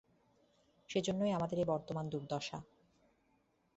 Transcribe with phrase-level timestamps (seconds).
[0.89, 2.57] সেজন্যই আমাদের এই বর্তমান দুর্দশা।